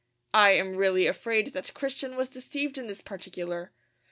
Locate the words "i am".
0.33-0.77